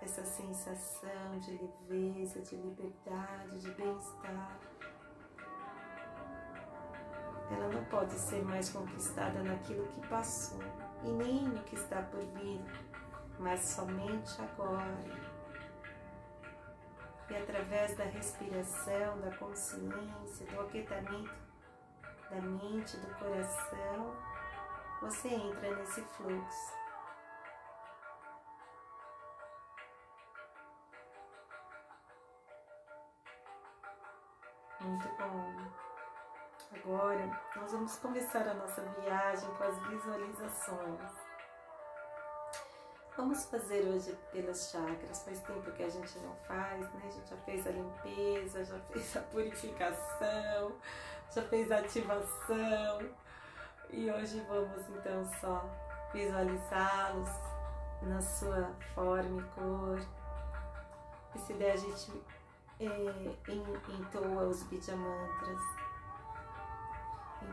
Essa 0.02 0.24
sensação 0.24 1.40
de 1.40 1.52
leveza, 1.52 2.42
de 2.42 2.56
liberdade, 2.56 3.60
de 3.60 3.72
bem-estar 3.72 4.60
ela 7.52 7.68
não 7.68 7.84
pode 7.86 8.14
ser 8.14 8.44
mais 8.44 8.70
conquistada 8.70 9.42
naquilo 9.44 9.88
que 9.88 10.08
passou 10.08 10.62
e 11.04 11.12
nem 11.12 11.44
no 11.44 11.64
que 11.64 11.76
está 11.76 12.02
por 12.04 12.20
vir, 12.20 12.62
mas 13.40 13.62
somente 13.62 14.40
agora. 14.42 15.30
E 17.30 17.36
através 17.36 17.96
da 17.96 18.06
respiração, 18.06 19.20
da 19.22 19.36
consciência, 19.38 20.46
do 20.48 20.62
aquietamento 20.62 21.50
da 22.30 22.42
mente, 22.42 22.98
do 22.98 23.08
coração, 23.16 24.16
você 25.02 25.30
entra 25.30 25.76
nesse 25.76 26.02
fluxo. 26.02 26.79
Muito 34.82 35.10
bom. 35.18 35.80
Agora 36.74 37.42
nós 37.56 37.72
vamos 37.72 37.98
começar 37.98 38.48
a 38.48 38.54
nossa 38.54 38.82
viagem 38.82 39.50
com 39.56 39.64
as 39.64 39.78
visualizações. 39.88 41.12
Vamos 43.18 43.44
fazer 43.46 43.86
hoje 43.90 44.18
pelas 44.32 44.72
chakras. 44.72 45.24
Faz 45.24 45.42
tempo 45.42 45.70
que 45.74 45.84
a 45.84 45.90
gente 45.90 46.18
não 46.20 46.34
faz, 46.48 46.80
né? 46.94 47.02
A 47.06 47.10
gente 47.10 47.30
já 47.30 47.38
fez 47.38 47.68
a 47.68 47.72
limpeza, 47.72 48.64
já 48.64 48.80
fez 48.80 49.18
a 49.18 49.22
purificação, 49.24 50.78
já 51.36 51.42
fez 51.42 51.70
a 51.72 51.80
ativação. 51.80 53.10
E 53.90 54.10
hoje 54.10 54.40
vamos 54.48 54.88
então 54.90 55.26
só 55.42 55.70
visualizá-los 56.14 57.30
na 58.04 58.22
sua 58.22 58.74
forma 58.96 59.42
e 59.42 59.46
cor. 59.56 60.00
E 61.36 61.40
se 61.40 61.54
der, 61.56 61.74
a 61.74 61.78
gente 61.78 62.24
é, 62.80 63.52
entoa 63.92 64.48
os 64.48 64.64
Bija 64.64 64.96
Mantras 64.96 65.90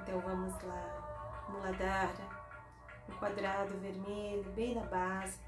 então 0.06 0.20
vamos 0.20 0.54
lá, 0.62 1.46
Muladhara, 1.48 2.28
um 3.08 3.16
quadrado 3.16 3.76
vermelho 3.78 4.48
bem 4.52 4.74
na 4.74 4.84
base, 4.86 5.40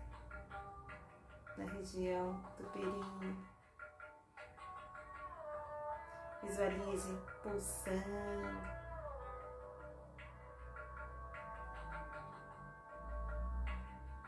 na 1.56 1.64
região 1.64 2.32
do 2.56 2.64
períneo. 2.72 3.36
Visualize 6.42 7.16
pulsando. 7.42 8.78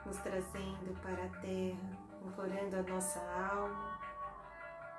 Nos 0.06 0.16
trazendo 0.18 1.00
para 1.02 1.24
a 1.24 1.40
terra, 1.40 1.98
ancorando 2.26 2.76
a 2.76 2.82
nossa 2.82 3.20
alma, 3.20 3.99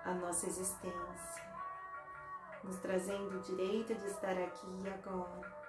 a 0.03 0.13
nossa 0.13 0.47
existência 0.47 1.51
nos 2.63 2.77
trazendo 2.77 3.37
o 3.37 3.41
direito 3.41 3.93
de 3.95 4.05
estar 4.07 4.37
aqui 4.37 4.67
e 4.83 4.89
agora. 4.89 5.61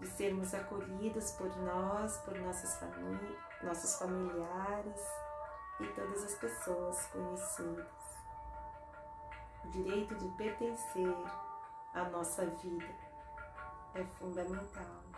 De 0.00 0.06
sermos 0.08 0.52
acolhidos 0.52 1.30
por 1.32 1.56
nós, 1.58 2.16
por 2.18 2.38
nossas 2.38 2.76
famí 2.78 3.38
nossos 3.62 3.96
familiares 3.98 5.00
e 5.80 5.86
todas 5.94 6.24
as 6.24 6.34
pessoas 6.34 7.06
conhecidas. 7.06 7.86
O 9.64 9.70
direito 9.70 10.14
de 10.16 10.28
pertencer 10.36 11.16
à 11.94 12.04
nossa 12.10 12.44
vida 12.46 12.94
é 13.94 14.04
fundamental 14.18 15.13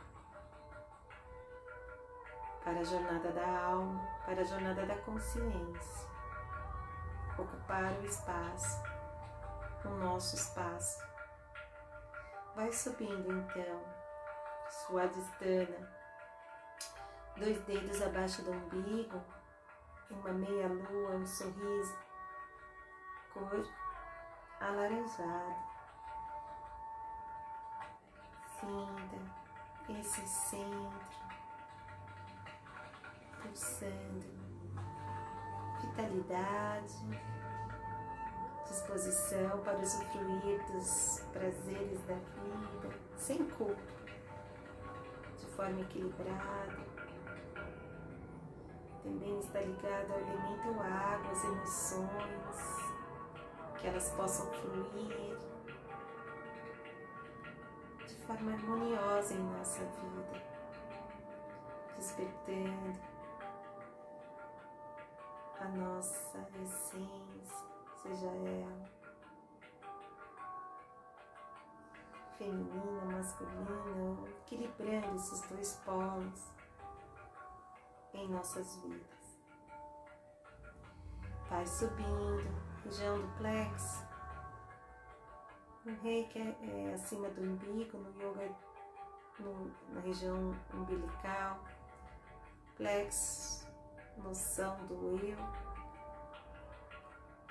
para 2.67 2.81
a 2.81 2.85
jornada 2.85 3.31
da 3.31 3.47
alma, 3.47 4.05
para 4.25 4.41
a 4.41 4.45
jornada 4.45 4.85
da 4.85 4.97
consciência 4.97 6.09
ocupar 7.39 7.93
o 7.93 8.05
espaço, 8.05 8.83
o 9.85 9.89
nosso 9.91 10.35
espaço. 10.35 11.01
Vai 12.57 12.73
subindo 12.73 13.31
então, 13.31 13.85
suadistana, 14.69 15.93
dois 17.37 17.61
dedos 17.67 18.03
abaixo 18.03 18.43
do 18.43 18.51
umbigo, 18.51 19.23
uma 20.11 20.33
meia 20.33 20.67
lua, 20.67 21.11
um 21.19 21.27
sorriso, 21.27 21.97
cor 23.33 23.65
alaranjada. 24.61 25.57
Sinta 28.59 30.01
esse 30.01 30.27
centro 30.27 31.26
pulsando 33.47 34.37
vitalidade, 35.81 37.21
disposição 38.67 39.59
para 39.61 39.79
usufruir 39.79 40.63
dos 40.73 41.23
prazeres 41.33 42.01
da 42.05 42.15
vida, 42.15 42.95
sem 43.17 43.45
culpa, 43.51 43.81
de 45.39 45.47
forma 45.55 45.81
equilibrada. 45.81 46.87
Também 49.03 49.39
está 49.39 49.61
ligado 49.61 50.13
ao 50.13 50.21
elemento 50.21 50.81
água, 50.81 51.31
as 51.31 51.45
emoções, 51.45 52.67
que 53.79 53.87
elas 53.87 54.11
possam 54.11 54.47
fluir 54.53 55.39
de 58.07 58.15
forma 58.27 58.53
harmoniosa 58.53 59.35
em 59.35 59.39
nossa 59.39 59.85
vida, 59.85 60.43
despertando 61.97 63.16
a 65.61 65.69
nossa 65.69 66.47
essência, 66.63 67.67
seja 68.03 68.27
ela 68.27 68.97
feminina, 72.37 73.05
masculina, 73.07 74.29
equilibrando 74.29 75.17
esses 75.17 75.41
dois 75.49 75.81
polos 75.85 76.53
em 78.13 78.29
nossas 78.29 78.77
vidas. 78.83 79.41
Vai 81.49 81.67
subindo, 81.67 82.55
região 82.85 83.19
do 83.19 83.29
plexo. 83.39 84.05
O 85.87 86.03
reiki 86.03 86.39
é, 86.39 86.57
é 86.63 86.95
acima 86.95 87.29
do 87.31 87.41
umbigo, 87.41 87.97
no 87.99 88.11
yoga 88.21 88.55
no, 89.39 89.71
na 89.95 90.01
região 90.01 90.55
umbilical. 90.75 91.65
Plexo 92.77 93.66
noção 94.19 94.87
do 94.87 95.19
eu, 95.19 95.37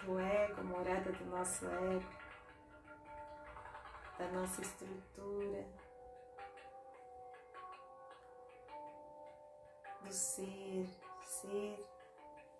do 0.04 0.20
ego, 0.20 0.64
morada 0.64 1.12
do 1.12 1.26
nosso 1.26 1.66
ego, 1.66 2.06
da 4.18 4.28
nossa 4.30 4.62
estrutura, 4.62 5.66
do 10.02 10.12
ser, 10.12 10.88
ser 11.22 11.86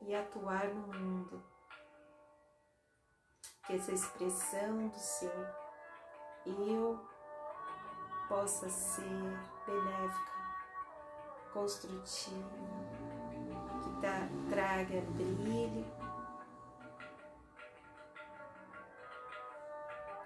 e 0.02 0.16
atuar 0.16 0.68
no 0.68 0.88
mundo. 0.88 1.44
Que 3.66 3.74
essa 3.74 3.92
expressão 3.92 4.88
do 4.88 5.00
seu 5.00 5.32
eu 6.46 7.00
possa 8.28 8.70
ser 8.70 9.04
benéfica, 9.66 10.32
construtiva 11.52 12.95
traga 14.50 15.02
brilho, 15.12 15.86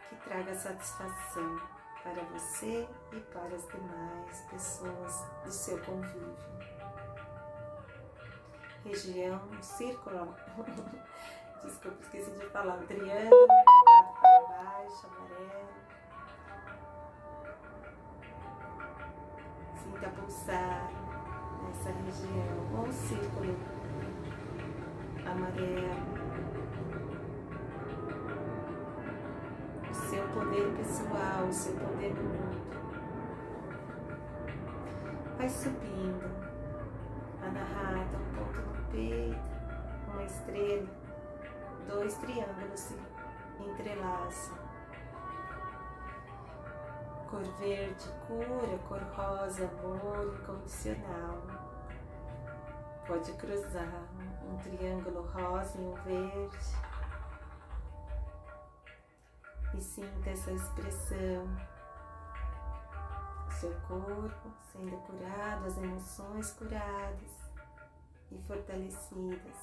que 0.08 0.16
traga 0.18 0.54
satisfação 0.56 1.62
para 2.04 2.24
você 2.26 2.88
e 3.14 3.20
para 3.20 3.56
as 3.56 3.68
demais 3.68 4.42
pessoas 4.50 5.26
do 5.44 5.52
seu 5.52 5.82
convívio. 5.84 6.38
Região 8.84 9.42
círculo, 9.62 10.36
desculpa, 11.64 12.02
esqueci 12.02 12.32
de 12.32 12.50
falar, 12.50 12.80
o 12.80 12.88
triângulo, 12.88 13.48
para 14.22 14.42
baixo, 14.42 15.08
amarelo. 15.08 15.70
Sinta 19.84 20.10
pulsar 20.10 21.09
nessa 21.70 21.90
região, 21.92 22.84
um 22.84 22.92
círculo 22.92 23.56
amarelo 25.26 26.20
seu 30.10 30.24
poder 30.30 30.76
pessoal, 30.76 31.48
o 31.48 31.54
seu 31.54 31.74
poder 31.74 32.14
no 32.16 32.24
mundo. 32.24 32.60
Vai 35.38 35.50
subindo. 35.50 36.50
Anahata, 37.44 38.18
um 38.18 38.36
ponto 38.36 38.60
no 38.60 38.84
peito, 38.92 39.40
uma 40.12 40.24
estrela, 40.24 40.88
dois 41.88 42.16
triângulos 42.16 42.80
se 42.80 42.98
entrelaçam. 43.60 44.58
Cor 47.30 47.44
verde, 47.60 48.10
cura, 48.26 48.80
cor 48.88 49.02
rosa, 49.16 49.70
amor 49.84 50.34
incondicional. 50.34 51.59
Pode 53.10 53.34
cruzar 53.34 54.08
um 54.48 54.56
triângulo 54.58 55.24
rosa 55.24 55.80
e 55.80 55.82
um 55.82 55.96
verde 55.96 56.58
e 59.76 59.82
sinta 59.82 60.30
essa 60.30 60.52
expressão. 60.52 61.48
O 63.48 63.52
seu 63.52 63.74
corpo 63.88 64.52
sendo 64.72 64.96
curado, 65.08 65.66
as 65.66 65.76
emoções 65.80 66.52
curadas 66.52 67.32
e 68.32 68.38
fortalecidas. 68.44 69.56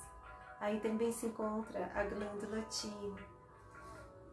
Aí 0.59 0.81
também 0.81 1.13
se 1.13 1.27
encontra 1.27 1.89
a 1.95 2.03
glândula 2.03 2.63
timo, 2.63 3.17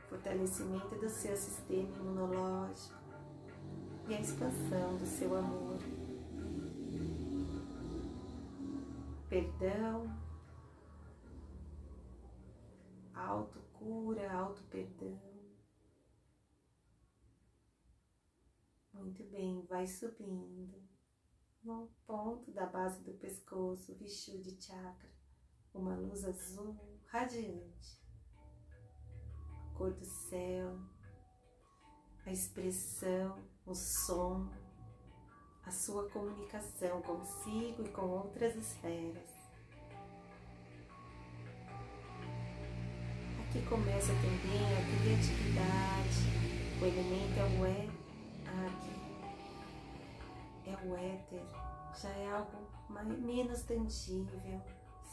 fortalecimento 0.10 0.96
do 0.96 1.08
seu 1.08 1.38
sistema 1.38 1.96
imunológico 1.98 2.98
e 4.08 4.16
a 4.16 4.20
expansão 4.20 4.98
do 4.98 5.06
seu 5.06 5.38
amor. 5.38 5.93
Perdão, 9.34 10.16
autocura, 13.16 14.32
auto-perdão. 14.32 15.20
Muito 18.94 19.24
bem, 19.32 19.66
vai 19.66 19.88
subindo 19.88 20.88
no 21.64 21.88
ponto 22.06 22.52
da 22.52 22.68
base 22.68 23.04
do 23.04 23.16
pescoço, 23.16 23.96
Vishuddhi 23.96 24.62
Chakra, 24.62 25.10
uma 25.74 25.96
luz 25.96 26.24
azul 26.26 26.78
radiante, 27.08 28.06
cor 29.76 29.96
do 29.96 30.06
céu, 30.06 30.78
a 32.24 32.32
expressão, 32.32 33.44
o 33.66 33.74
som, 33.74 34.52
a 35.66 35.72
sua 35.72 36.10
comunicação 36.10 37.02
consigo 37.02 37.84
e 37.84 37.90
com 37.90 38.02
outras 38.02 38.56
esferas. 38.56 39.30
Aqui 43.42 43.62
começa 43.68 44.14
também 44.14 44.66
a 44.66 45.02
criatividade, 45.02 46.20
o 46.82 46.86
elemento 46.86 47.40
é 47.40 47.44
o 47.60 47.66
é 47.66 47.88
aqui 48.68 49.04
é 50.66 50.78
o 50.86 50.96
éter, 50.96 51.44
já 52.02 52.10
é 52.10 52.32
algo 52.32 52.68
mais, 52.90 53.08
menos 53.20 53.64
tangível. 53.64 54.62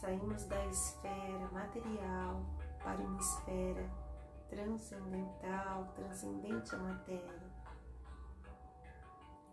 Saímos 0.01 0.45
da 0.45 0.65
esfera 0.67 1.49
material 1.53 2.41
para 2.83 2.99
uma 3.01 3.21
esfera 3.21 3.91
transcendental, 4.49 5.93
transcendente 5.95 6.75
à 6.75 6.79
matéria. 6.79 7.40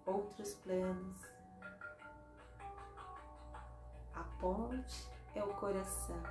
Outros 0.07 0.55
planos. 0.55 1.17
A 4.15 4.23
ponte 4.39 5.11
é 5.35 5.43
o 5.43 5.53
coração 5.55 6.23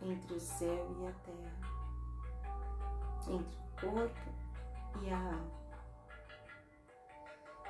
entre 0.00 0.34
o 0.34 0.40
céu 0.40 0.96
e 1.00 1.06
a 1.06 1.12
terra, 1.12 1.58
entre 3.28 3.58
o 3.58 3.80
corpo 3.80 4.34
e 5.02 5.10
a 5.12 5.18
alma. 5.18 5.64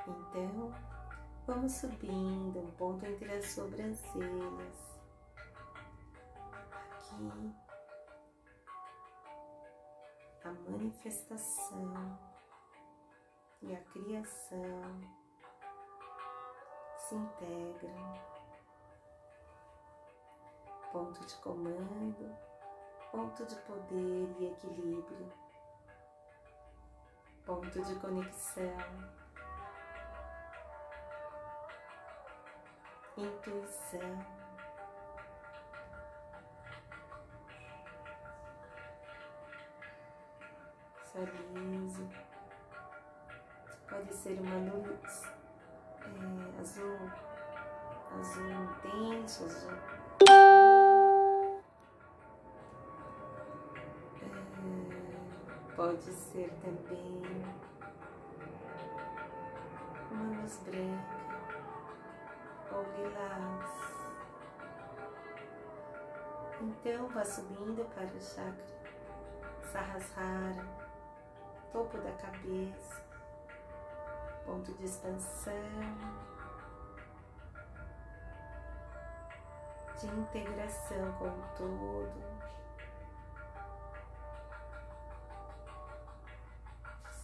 Então, 0.06 0.74
vamos 1.46 1.72
subindo 1.72 2.60
um 2.60 2.70
ponto 2.72 3.06
entre 3.06 3.32
as 3.32 3.46
sobrancelhas. 3.46 4.98
Aqui, 6.92 7.54
a 10.44 10.52
manifestação 10.70 12.33
e 13.66 13.74
a 13.74 13.80
criação 13.92 15.00
se 16.98 17.14
integram. 17.14 18.14
Ponto 20.92 21.26
de 21.26 21.34
comando, 21.36 22.36
ponto 23.10 23.44
de 23.44 23.56
poder 23.62 24.36
e 24.38 24.46
equilíbrio, 24.46 25.32
ponto 27.44 27.82
de 27.82 27.94
conexão 27.96 29.24
intuição. 33.16 34.26
Sorriso. 41.12 42.33
Pode 43.88 44.14
ser 44.14 44.40
uma 44.40 44.56
luz 44.72 45.22
é, 46.00 46.60
azul, 46.60 46.98
azul 48.18 48.50
intenso, 48.50 49.44
azul. 49.44 49.78
É, 54.22 55.74
pode 55.76 56.12
ser 56.12 56.50
também 56.62 57.22
uma 60.10 60.40
luz 60.40 60.60
branca 60.64 61.24
ou 62.72 62.82
lilás. 62.96 63.70
Então 66.60 67.08
vá 67.08 67.24
subindo 67.24 67.84
para 67.94 68.06
o 68.06 68.20
chakra 68.20 68.74
Sahasrara, 69.72 70.64
topo 71.72 71.98
da 71.98 72.12
cabeça, 72.12 73.02
ponto 74.44 74.72
de 74.74 74.84
expansão, 74.84 75.52
de 80.00 80.06
integração 80.06 81.12
com 81.18 81.28
o 81.28 81.44
todo. 81.56 82.34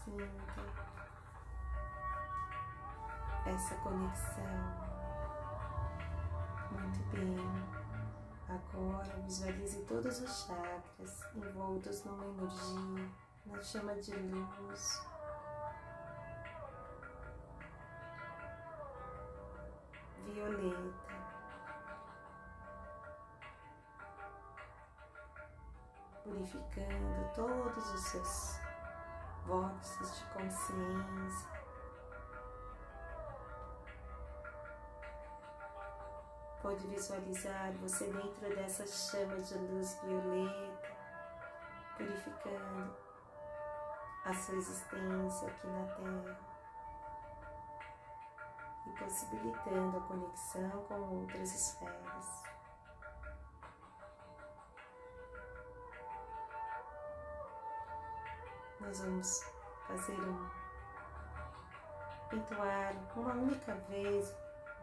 Sinta 0.05 0.51
essa 3.47 3.75
conexão. 3.77 4.91
Muito 6.73 7.01
bem. 7.11 7.81
Agora 8.49 9.17
visualize 9.23 9.85
todos 9.85 10.21
os 10.21 10.47
chakras 10.47 11.23
envoltos 11.37 12.05
numa 12.05 12.25
energia, 12.25 13.09
na 13.47 13.63
chama 13.63 13.95
de 13.95 14.13
luz. 14.13 15.10
Violeta. 20.41 21.11
Purificando 26.25 27.31
todos 27.35 27.95
os 27.95 28.01
seus 28.01 28.61
vórtices 29.45 30.19
de 30.19 30.25
consciência 30.33 31.49
pode 36.63 36.87
visualizar 36.87 37.73
você 37.83 38.07
dentro 38.07 38.55
dessa 38.55 38.87
chama 38.87 39.37
de 39.41 39.59
luz 39.59 39.99
violeta, 40.03 40.97
purificando 41.99 42.97
a 44.25 44.35
sua 44.35 44.55
existência 44.55 45.49
aqui 45.49 45.67
na 45.67 45.85
Terra 45.97 46.50
possibilitando 49.01 49.97
a 49.97 50.01
conexão 50.03 50.71
com 50.87 50.95
outras 50.95 51.55
esferas. 51.55 52.43
Nós 58.81 59.01
vamos 59.01 59.45
fazer 59.87 60.21
um 60.21 60.51
entoar 62.33 62.95
uma 63.17 63.33
única 63.33 63.75
vez 63.89 64.35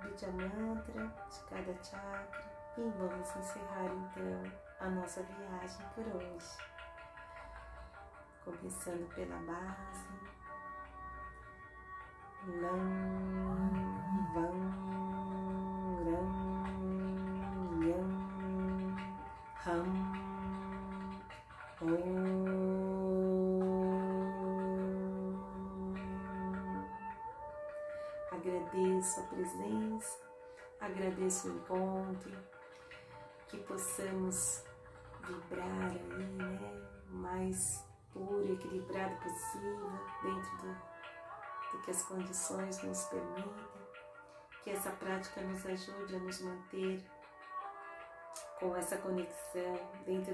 Vidya 0.01 0.31
Mantra 0.31 1.07
de 1.29 1.39
cada 1.49 1.83
chakra 1.83 2.57
e 2.77 2.89
vamos 2.97 3.35
encerrar 3.35 3.85
então 3.85 4.51
a 4.79 4.89
nossa 4.89 5.23
viagem 5.23 5.85
por 5.95 6.05
hoje. 6.15 6.57
Começando 8.43 9.07
pela 9.15 9.37
base. 9.37 10.37
Lam, 12.61 13.66
agradeço 28.77 29.19
a 29.19 29.23
presença, 29.23 30.19
agradeço 30.79 31.47
o 31.47 31.55
encontro, 31.55 32.31
que 33.47 33.57
possamos 33.57 34.63
vibrar 35.21 35.91
aí, 35.91 36.25
né, 36.35 36.89
mais 37.09 37.83
puro 38.13 38.45
e 38.45 38.53
equilibrado 38.53 39.15
possível, 39.17 39.91
dentro 40.21 40.57
do, 40.57 40.73
do 41.71 41.81
que 41.83 41.91
as 41.91 42.03
condições 42.03 42.81
nos 42.83 43.05
permitem, 43.05 43.76
que 44.67 44.73
essa 44.73 44.89
prática 44.91 45.39
nos 45.39 45.65
ajude 45.65 46.13
a 46.13 46.19
nos 46.19 46.41
manter 46.41 47.01
com 48.59 48.75
essa 48.75 48.97
conexão 48.97 49.79
dentro 50.05 50.25